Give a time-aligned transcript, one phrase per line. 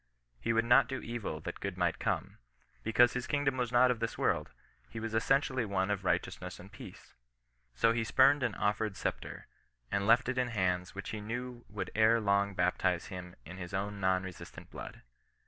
[0.39, 2.39] He would not do evil that good might come:—
[2.83, 4.49] because his kingdom was not of this world,
[4.91, 7.13] but was essentially one of right eousness and peace.
[7.75, 9.45] So he spurned an offered sceptre,
[9.91, 13.57] and left it in hands which he knew would ere long bap tize him in
[13.57, 15.03] his own non resistant blood.